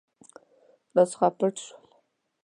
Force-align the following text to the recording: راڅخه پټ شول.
راڅخه 0.95 1.27
پټ 1.37 1.53
شول. 1.65 1.89